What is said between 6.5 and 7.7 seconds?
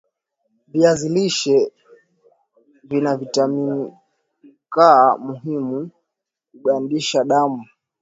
kugandisha damu